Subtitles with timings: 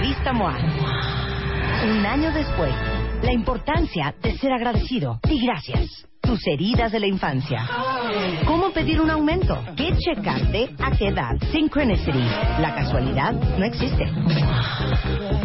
[0.00, 0.56] Revista MOA.
[1.84, 2.74] Un año después,
[3.22, 6.06] la importancia de ser agradecido y gracias.
[6.22, 7.68] Tus heridas de la infancia.
[8.46, 9.62] ¿Cómo pedir un aumento?
[9.76, 10.70] ¿Qué checarte?
[10.82, 11.36] ¿A qué edad?
[11.52, 12.24] Synchronicity.
[12.60, 14.10] La casualidad no existe.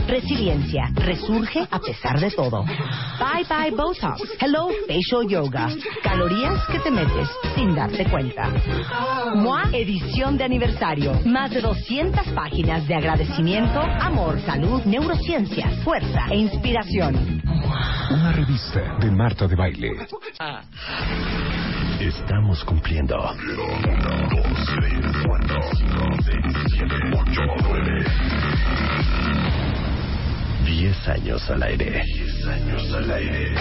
[0.07, 0.89] Resiliencia.
[0.93, 2.63] Resurge a pesar de todo.
[2.63, 4.21] Bye bye Botox.
[4.39, 5.67] Hello Facial Yoga.
[6.03, 8.49] Calorías que te metes sin darte cuenta.
[9.35, 11.19] MOA edición de aniversario.
[11.25, 17.41] Más de 200 páginas de agradecimiento, amor, salud, neurociencia, fuerza e inspiración.
[18.11, 19.91] Una revista de Marta de Baile.
[21.99, 23.17] Estamos cumpliendo.
[30.65, 32.03] 10 años al aire.
[32.03, 33.55] 10 años al aire.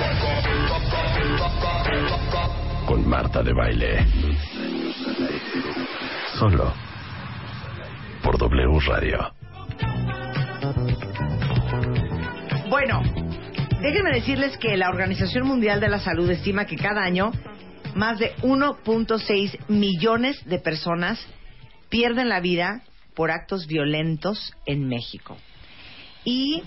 [2.87, 4.07] Con Marta de Baile.
[6.39, 6.73] Solo
[8.23, 9.35] por W Radio.
[12.71, 13.03] Bueno,
[13.83, 17.33] déjenme decirles que la Organización Mundial de la Salud estima que cada año
[17.95, 21.21] más de 1.6 millones de personas
[21.91, 22.83] pierden la vida
[23.15, 25.37] por actos violentos en México.
[26.25, 26.63] Y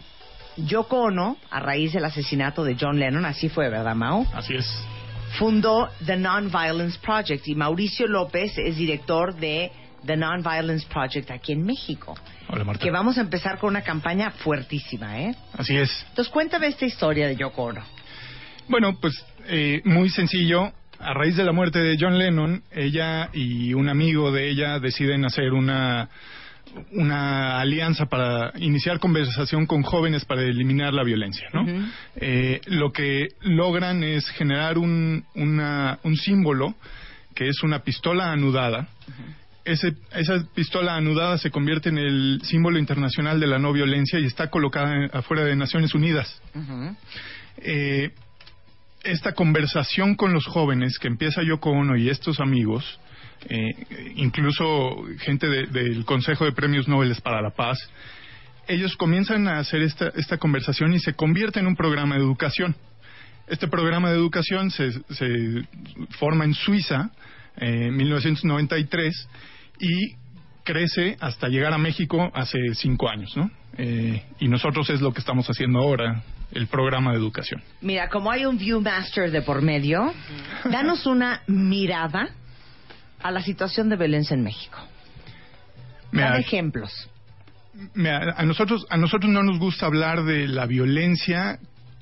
[0.57, 4.25] Yoko Ono, a raíz del asesinato de John Lennon, así fue, ¿verdad, Mao?
[4.33, 4.67] Así es.
[5.37, 9.71] Fundó The Nonviolence Project y Mauricio López es director de
[10.05, 12.15] The Nonviolence Project aquí en México.
[12.49, 12.83] Hola, Marta.
[12.83, 15.35] Que vamos a empezar con una campaña fuertísima, ¿eh?
[15.57, 16.05] Así es.
[16.09, 17.83] Entonces, cuéntame esta historia de Yoko Ono.
[18.67, 19.13] Bueno, pues
[19.47, 20.71] eh, muy sencillo.
[20.99, 25.25] A raíz de la muerte de John Lennon, ella y un amigo de ella deciden
[25.25, 26.09] hacer una
[26.91, 31.65] una alianza para iniciar conversación con jóvenes para eliminar la violencia, ¿no?
[32.15, 36.75] Eh, lo que logran es generar un, una- un símbolo
[37.35, 38.87] que es una pistola anudada.
[39.65, 44.25] Ese- esa pistola anudada se convierte en el símbolo internacional de la no violencia y
[44.25, 46.41] está colocada afuera de Naciones Unidas.
[47.57, 48.11] Eh,
[49.03, 52.99] esta conversación con los jóvenes que empieza Yoko Ono y estos amigos,
[53.49, 57.77] eh, incluso gente de- del Consejo de Premios Nobel para la Paz,
[58.67, 62.75] ellos comienzan a hacer esta, esta conversación y se convierte en un programa de educación.
[63.47, 65.27] Este programa de educación se, se
[66.19, 67.11] forma en Suiza
[67.55, 69.29] eh, en 1993
[69.79, 70.15] y
[70.63, 73.49] crece hasta llegar a México hace cinco años, ¿no?
[73.77, 77.61] Eh, y nosotros es lo que estamos haciendo ahora, el programa de educación.
[77.81, 80.13] Mira, como hay un Viewmaster de por medio,
[80.65, 82.29] danos una mirada
[83.21, 84.77] a la situación de violencia en México.
[86.11, 87.09] Mira, ejemplos.
[87.93, 91.59] Mira, a nosotros a nosotros no nos gusta hablar de la violencia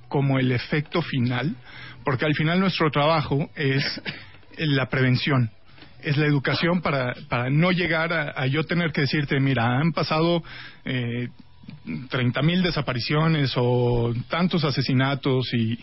[0.08, 1.56] como el efecto final,
[2.04, 4.02] porque al final nuestro trabajo es
[4.58, 5.50] la prevención,
[6.02, 9.92] es la educación para, para no llegar a, a yo tener que decirte, mira, han
[9.92, 10.44] pasado
[10.86, 11.30] eh,
[11.86, 15.78] 30.000 desapariciones o tantos asesinatos y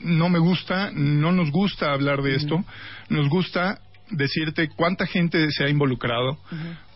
[0.00, 2.64] no me gusta, no nos gusta hablar de esto,
[3.08, 6.38] nos gusta decirte cuánta gente se ha involucrado,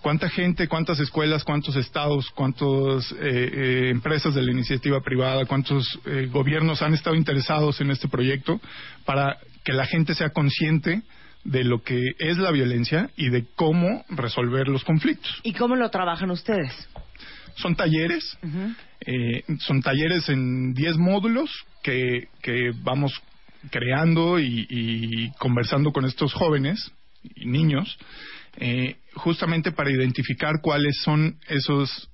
[0.02, 6.82] cuánta gente, cuántas escuelas, cuántos estados, cuántas empresas de la iniciativa privada, cuántos eh, gobiernos
[6.82, 8.60] han estado interesados en este proyecto
[9.04, 11.02] para que la gente sea consciente
[11.44, 15.40] de lo que es la violencia y de cómo resolver los conflictos.
[15.42, 16.72] ¿Y cómo lo trabajan ustedes?
[17.56, 18.38] Son talleres,
[19.06, 21.50] eh, son talleres en 10 módulos
[21.82, 23.12] que, que vamos
[23.70, 26.92] creando y, y conversando con estos jóvenes
[27.36, 27.98] niños,
[28.56, 32.10] eh, justamente para identificar cuáles son esos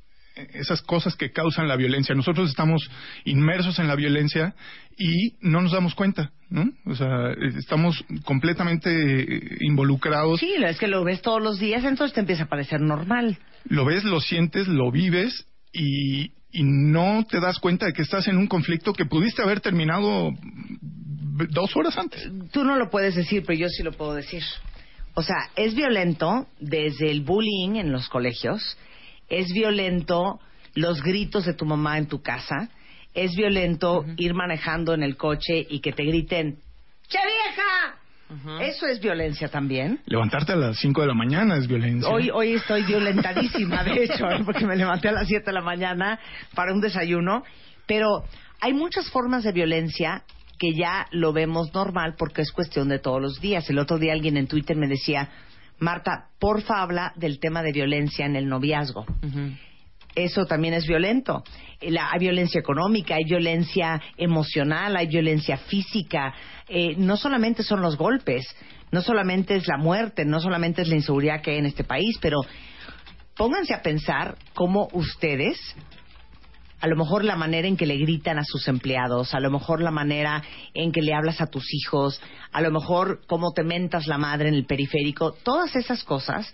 [0.53, 2.15] esas cosas que causan la violencia.
[2.15, 2.91] Nosotros estamos
[3.25, 4.55] inmersos en la violencia
[4.97, 6.71] y no nos damos cuenta, ¿no?
[6.87, 10.41] O sea, estamos completamente eh, involucrados.
[10.41, 13.39] Sí, es que lo ves todos los días, entonces te empieza a parecer normal.
[13.65, 18.29] Lo ves, lo sientes, lo vives y, y no te das cuenta de que estás
[18.29, 20.33] en un conflicto que pudiste haber terminado
[21.51, 22.29] dos horas antes.
[22.53, 24.43] Tú no lo puedes decir, pero yo sí lo puedo decir.
[25.15, 28.77] O sea, es violento desde el bullying en los colegios,
[29.29, 30.41] es violento
[30.75, 32.69] los gritos de tu mamá en tu casa,
[33.15, 36.59] es violento ir manejando en el coche y que te griten,
[37.09, 38.00] ¡Che vieja!
[38.61, 40.00] Eso es violencia también.
[40.06, 42.09] Levantarte a las 5 de la mañana es violencia.
[42.09, 44.43] Hoy, hoy estoy violentadísima, de hecho, ¿eh?
[44.44, 46.19] porque me levanté a las 7 de la mañana
[46.55, 47.44] para un desayuno.
[47.87, 48.25] Pero
[48.61, 50.25] hay muchas formas de violencia
[50.64, 53.69] que ya lo vemos normal porque es cuestión de todos los días.
[53.69, 55.28] El otro día alguien en Twitter me decía,
[55.78, 59.05] Marta, porfa habla del tema de violencia en el noviazgo.
[60.14, 61.43] Eso también es violento.
[61.82, 66.32] La- hay violencia económica, hay violencia emocional, hay violencia física.
[66.69, 68.46] Eh, no solamente son los golpes,
[68.90, 72.16] no solamente es la muerte, no solamente es la inseguridad que hay en este país,
[72.22, 72.40] pero
[73.37, 75.58] pónganse a pensar cómo ustedes
[76.85, 79.81] a lo mejor la manera en que le gritan a sus empleados, a lo mejor
[79.81, 80.43] la manera
[80.75, 82.21] en que le hablas a tus hijos,
[82.53, 86.53] a lo mejor cómo te mentas la madre en el periférico, todas esas cosas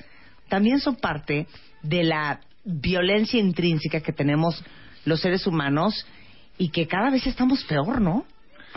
[0.48, 1.48] también son parte
[1.82, 4.64] de la violencia intrínseca que tenemos
[5.04, 6.06] los seres humanos
[6.58, 8.24] y que cada vez estamos peor, ¿no?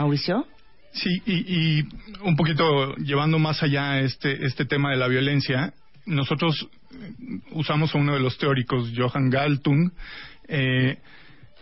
[0.00, 0.48] Mauricio.
[0.90, 1.84] Sí, y, y
[2.24, 5.72] un poquito llevando más allá este, este tema de la violencia,
[6.04, 6.68] nosotros
[7.52, 9.92] usamos a uno de los teóricos, Johann Galtung,
[10.48, 10.98] eh,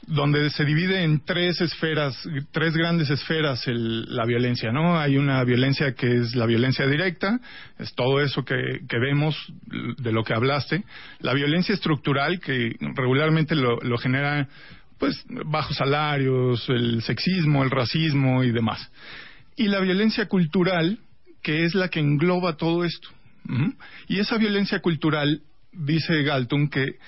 [0.06, 2.16] donde se divide en tres esferas,
[2.50, 4.98] tres grandes esferas la violencia, ¿no?
[4.98, 7.38] Hay una violencia que es la violencia directa,
[7.78, 9.36] es todo eso que, que vemos,
[9.98, 10.84] de lo que hablaste.
[11.20, 14.48] La violencia estructural, que regularmente lo, lo genera,
[14.98, 18.90] pues, bajos salarios, el sexismo, el racismo y demás.
[19.56, 20.98] Y la violencia cultural,
[21.42, 23.08] que es la que engloba todo esto.
[24.08, 26.98] Y esa violencia cultural, dice Galtung, que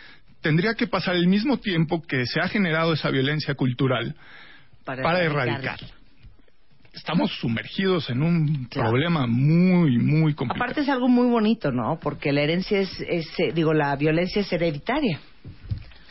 [0.44, 4.14] tendría que pasar el mismo tiempo que se ha generado esa violencia cultural
[4.84, 5.88] para, erradicarla.
[6.92, 10.62] Estamos sumergidos en un problema muy, muy complicado.
[10.62, 11.98] Aparte es algo muy bonito, ¿no?
[11.98, 15.18] Porque la herencia es, es, eh, digo, la violencia es hereditaria.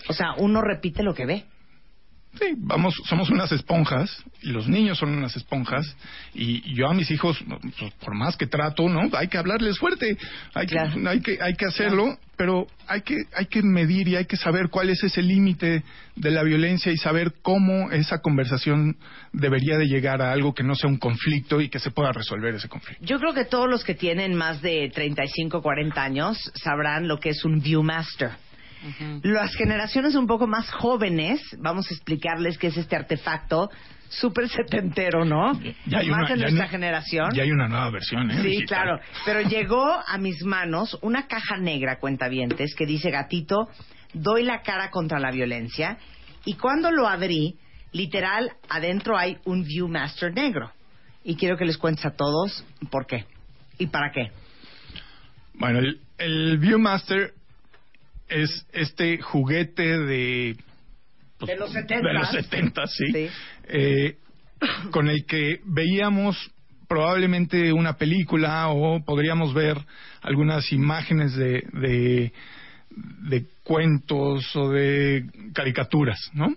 [0.09, 1.45] O sea, uno repite lo que ve.
[2.39, 5.95] Sí, vamos, somos unas esponjas y los niños son unas esponjas
[6.33, 7.44] y yo a mis hijos,
[8.03, 9.01] por más que trato, ¿no?
[9.15, 10.18] Hay que hablarles fuerte,
[10.56, 14.25] hay que, hay que, hay que hacerlo, pero hay que, hay que medir y hay
[14.25, 15.83] que saber cuál es ese límite
[16.15, 18.97] de la violencia y saber cómo esa conversación
[19.31, 22.56] debería de llegar a algo que no sea un conflicto y que se pueda resolver
[22.56, 23.06] ese conflicto.
[23.06, 27.29] Yo creo que todos los que tienen más de 35, 40 años sabrán lo que
[27.29, 28.31] es un Viewmaster.
[29.24, 33.69] Las generaciones un poco más jóvenes, vamos a explicarles qué es este artefacto
[34.09, 35.53] súper setentero, ¿no?
[35.88, 37.31] Ya hay más una, en ya nuestra hay- generación.
[37.33, 38.41] Ya hay una nueva versión, ¿eh?
[38.41, 38.68] Sí, Digital.
[38.68, 39.00] claro.
[39.25, 43.69] Pero llegó a mis manos una caja negra, cuentavientes, que dice gatito,
[44.13, 45.97] doy la cara contra la violencia.
[46.45, 47.57] Y cuando lo abrí,
[47.91, 50.71] literal, adentro hay un Viewmaster negro.
[51.24, 53.25] Y quiero que les cuentes a todos por qué
[53.79, 54.29] y para qué.
[55.56, 57.33] Bueno, el, el Viewmaster
[58.28, 60.58] es este juguete de...
[61.38, 62.08] pues, De los 70.
[62.08, 63.06] De los 70, sí.
[63.12, 63.30] Sí.
[63.66, 64.18] Eh,
[64.92, 66.38] con el que veíamos
[66.88, 69.78] probablemente una película o podríamos ver
[70.22, 72.34] algunas imágenes de, de,
[73.30, 76.56] de cuentos o de caricaturas, ¿no?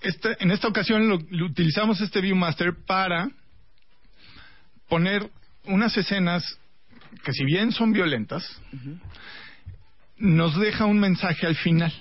[0.00, 3.28] Este- en esta ocasión lo- lo utilizamos este Viewmaster para
[4.88, 5.28] poner
[5.64, 6.58] unas escenas
[7.24, 8.44] que si bien son violentas,
[10.18, 11.92] nos deja un mensaje al final.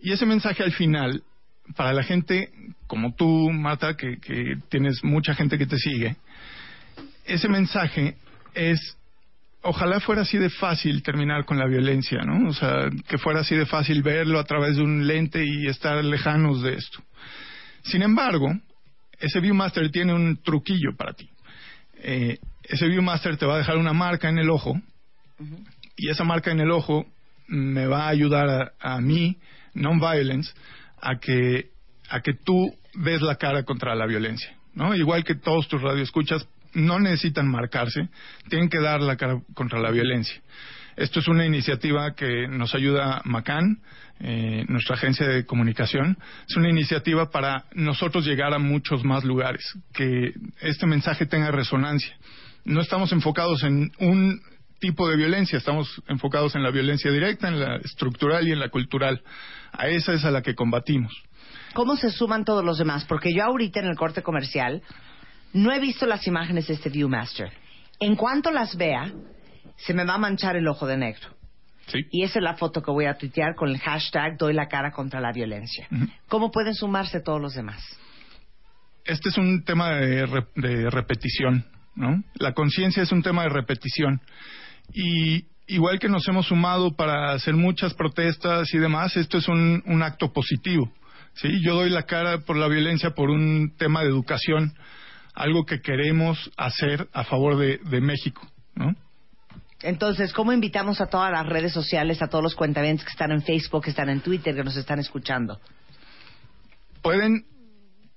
[0.00, 1.22] Y ese mensaje al final,
[1.76, 2.50] para la gente
[2.86, 4.16] como tú, Marta, que,
[4.68, 6.16] tienes mucha gente que te sigue,
[7.24, 8.16] ese mensaje
[8.54, 8.96] es,
[9.62, 12.48] ojalá fuera así de fácil terminar con la violencia, ¿no?
[12.48, 16.02] O sea, que fuera así de fácil verlo a través de un lente y estar
[16.04, 17.00] lejanos de esto.
[17.82, 18.52] Sin embargo,
[19.20, 21.30] ese Viewmaster tiene un truquillo para ti.
[22.02, 24.80] Eh, ese Viewmaster te va a dejar una marca en el ojo
[26.00, 27.04] y esa marca en el ojo
[27.46, 28.48] me va a ayudar
[28.80, 29.36] a, a mí,
[29.74, 30.50] non-violence,
[31.02, 31.70] a que,
[32.08, 34.56] a que tú des la cara contra la violencia.
[34.74, 34.94] ¿no?
[34.94, 38.08] Igual que todos tus radioescuchas no necesitan marcarse,
[38.48, 40.40] tienen que dar la cara contra la violencia.
[40.96, 43.80] Esto es una iniciativa que nos ayuda Macan,
[44.20, 46.16] eh, nuestra agencia de comunicación.
[46.48, 52.16] Es una iniciativa para nosotros llegar a muchos más lugares, que este mensaje tenga resonancia.
[52.64, 54.40] No estamos enfocados en un
[54.80, 58.68] tipo de violencia, estamos enfocados en la violencia directa, en la estructural y en la
[58.70, 59.22] cultural.
[59.72, 61.12] A esa es a la que combatimos.
[61.74, 63.04] ¿Cómo se suman todos los demás?
[63.04, 64.82] Porque yo ahorita en el corte comercial
[65.52, 67.52] no he visto las imágenes de este Viewmaster.
[68.00, 69.12] En cuanto las vea,
[69.76, 71.28] se me va a manchar el ojo de negro.
[71.86, 71.98] ¿Sí?
[72.10, 74.92] Y esa es la foto que voy a tuitear con el hashtag Doy la cara
[74.92, 75.88] contra la violencia.
[76.28, 77.82] ¿Cómo pueden sumarse todos los demás?
[79.04, 81.64] este es un tema de, re- de repetición,
[81.96, 82.22] ¿no?
[82.34, 84.20] La conciencia es un tema de repetición.
[84.92, 89.82] Y igual que nos hemos sumado para hacer muchas protestas y demás, esto es un,
[89.86, 90.90] un acto positivo.
[91.34, 91.48] ¿sí?
[91.62, 94.74] Yo doy la cara por la violencia por un tema de educación,
[95.34, 98.94] algo que queremos hacer a favor de, de México, ¿no?
[99.82, 103.42] Entonces, ¿cómo invitamos a todas las redes sociales, a todos los cuentavientes que están en
[103.42, 105.58] Facebook, que están en Twitter, que nos están escuchando?
[107.02, 107.44] pueden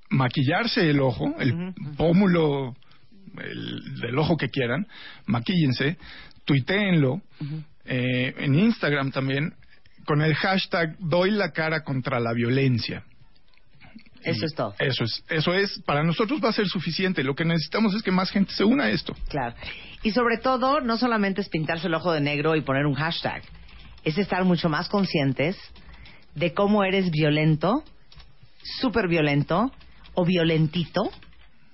[0.09, 1.95] maquillarse el ojo, el Ujú.
[1.95, 2.75] pómulo
[3.37, 4.85] el- del ojo que quieran,
[5.25, 5.97] maquíllense,
[6.45, 7.21] tuitéenlo,
[7.85, 9.53] eh, en Instagram también,
[10.05, 13.03] con el hashtag doy la cara contra la violencia.
[14.23, 14.73] Eso es todo.
[14.79, 17.23] Eso es, eso es, para nosotros va a ser suficiente.
[17.23, 19.13] Lo que necesitamos es que más gente se una a esto.
[19.27, 19.55] Claro.
[20.01, 23.41] Y sobre todo, no solamente es pintarse el ojo de negro y poner un hashtag,
[24.03, 25.57] es estar mucho más conscientes
[26.35, 27.83] de cómo eres violento,
[28.81, 29.71] súper violento
[30.13, 31.11] o violentito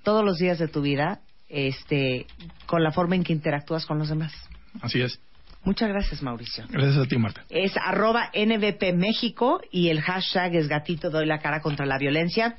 [0.02, 2.26] todos los días de tu vida este,
[2.66, 4.32] con la forma en que interactúas con los demás.
[4.80, 5.20] Así es.
[5.62, 6.64] Muchas gracias, Mauricio.
[6.70, 7.44] Gracias a ti, Marta.
[7.50, 12.56] Es arroba NVP México y el hashtag es gatito doy la cara contra la violencia.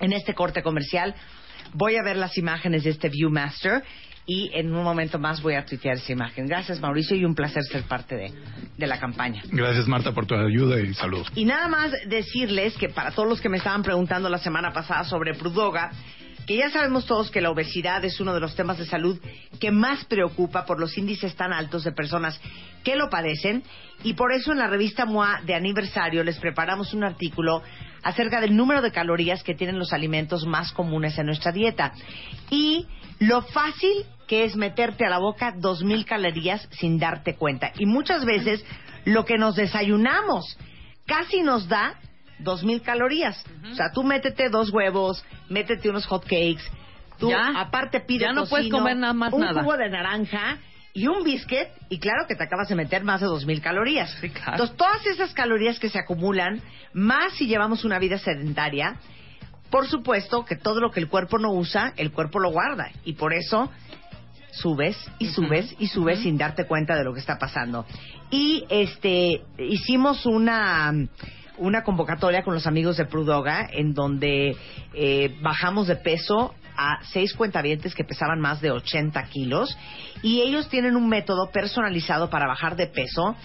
[0.00, 1.14] En este corte comercial
[1.72, 3.82] voy a ver las imágenes de este Viewmaster
[4.26, 6.46] y en un momento más voy a tuitear esa imagen.
[6.46, 8.32] Gracias, Mauricio, y un placer ser parte de,
[8.76, 9.42] de la campaña.
[9.50, 11.28] Gracias, Marta, por tu ayuda y saludos.
[11.34, 15.04] Y nada más decirles que para todos los que me estaban preguntando la semana pasada
[15.04, 15.90] sobre Prudoga,
[16.46, 19.20] que ya sabemos todos que la obesidad es uno de los temas de salud
[19.60, 22.40] que más preocupa por los índices tan altos de personas
[22.82, 23.62] que lo padecen.
[24.02, 27.62] Y por eso en la revista MOA de aniversario les preparamos un artículo
[28.02, 31.92] acerca del número de calorías que tienen los alimentos más comunes en nuestra dieta.
[32.50, 32.86] Y
[33.20, 37.72] lo fácil que es meterte a la boca dos mil calorías sin darte cuenta.
[37.78, 38.64] Y muchas veces
[39.04, 40.56] lo que nos desayunamos
[41.06, 41.98] casi nos da
[42.42, 43.42] dos mil calorías.
[43.70, 46.62] O sea, tú métete dos huevos, métete unos hot cakes,
[47.18, 47.60] tú Ya.
[47.60, 49.62] aparte pides Ya no puedes comer nada más un nada.
[49.62, 50.58] jugo de naranja
[50.94, 54.10] y un biscuit y claro que te acabas de meter más de dos mil calorías.
[54.20, 54.52] Sí, claro.
[54.52, 56.60] Entonces, todas esas calorías que se acumulan,
[56.92, 58.96] más si llevamos una vida sedentaria,
[59.70, 63.14] por supuesto que todo lo que el cuerpo no usa, el cuerpo lo guarda y
[63.14, 63.70] por eso
[64.50, 67.86] subes y subes y subes sin darte cuenta de lo que está pasando.
[68.30, 70.92] Y este hicimos una
[71.62, 74.56] una convocatoria con los amigos de Prudoga en donde
[74.94, 79.76] eh, bajamos de peso a seis cuentavientes que pesaban más de 80 kilos
[80.22, 83.36] y ellos tienen un método personalizado para bajar de peso.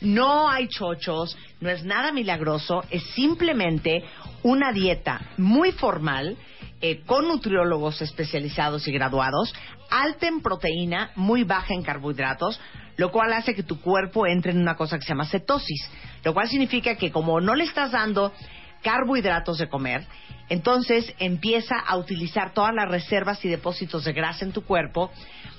[0.00, 4.04] No hay chochos, no es nada milagroso, es simplemente
[4.42, 6.36] una dieta muy formal
[6.80, 9.54] eh, con nutriólogos especializados y graduados,
[9.90, 12.60] alta en proteína, muy baja en carbohidratos,
[12.96, 15.90] lo cual hace que tu cuerpo entre en una cosa que se llama cetosis,
[16.24, 18.32] lo cual significa que como no le estás dando
[18.82, 20.06] carbohidratos de comer,
[20.48, 25.10] entonces empieza a utilizar todas las reservas y depósitos de grasa en tu cuerpo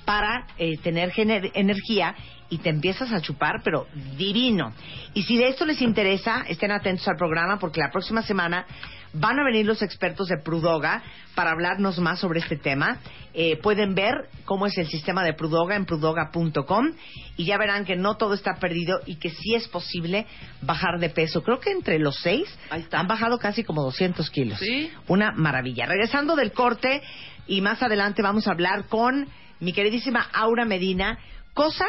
[0.05, 1.11] para eh, tener
[1.53, 2.15] energía
[2.49, 4.73] y te empiezas a chupar, pero divino.
[5.13, 8.65] Y si de esto les interesa, estén atentos al programa porque la próxima semana
[9.13, 11.03] van a venir los expertos de Prudoga
[11.35, 12.99] para hablarnos más sobre este tema.
[13.33, 16.91] Eh, pueden ver cómo es el sistema de Prudoga en prudoga.com
[17.35, 20.25] y ya verán que no todo está perdido y que sí es posible
[20.61, 21.43] bajar de peso.
[21.43, 22.47] Creo que entre los seis
[22.91, 24.59] han bajado casi como 200 kilos.
[24.59, 24.76] Sí.
[25.07, 25.85] Una maravilla.
[25.85, 27.01] Regresando del corte
[27.47, 29.27] y más adelante vamos a hablar con
[29.59, 31.17] mi queridísima Aura Medina,
[31.53, 31.87] cosas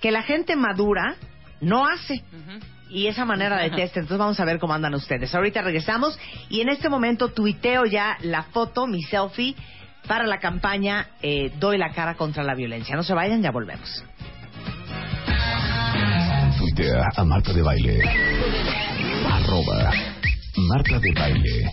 [0.00, 1.16] que la gente madura
[1.60, 2.22] no hace.
[2.90, 5.34] Y esa manera de test, entonces vamos a ver cómo andan ustedes.
[5.34, 9.54] Ahorita regresamos y en este momento tuiteo ya la foto, mi selfie,
[10.06, 12.96] para la campaña eh, Doy la cara contra la violencia.
[12.96, 14.04] No se vayan, ya volvemos.
[16.58, 18.02] Tuitea a Marta de Baile.
[19.30, 20.17] Arroba
[20.66, 21.70] Marta de Baile.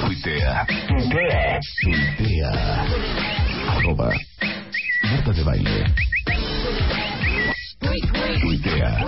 [0.00, 0.66] Tuitea.
[1.82, 2.50] Tuitea.
[3.68, 4.10] Arroba
[5.04, 5.84] Marta de Baile.
[8.40, 9.06] Tuitea.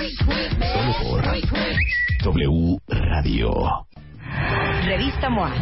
[0.73, 1.23] Solo por
[2.23, 3.87] W Radio.
[4.85, 5.53] Revista MOA.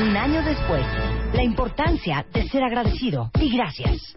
[0.00, 0.86] Un año después,
[1.34, 4.16] la importancia de ser agradecido y gracias.